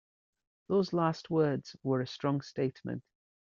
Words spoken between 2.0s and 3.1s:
a strong statement.